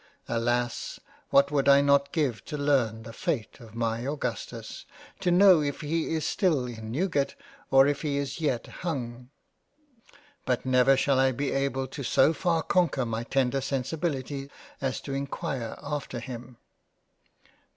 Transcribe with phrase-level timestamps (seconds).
[0.27, 0.99] Alas,
[1.29, 4.85] what would I not give to learn the fate of my Augustus!
[5.19, 7.35] to know if he is still in Newgate,
[7.69, 9.29] or if he is yet hung.
[10.43, 14.49] But never shall I be able so far to conquer my tender sensibility
[14.81, 16.57] as to enquire after him.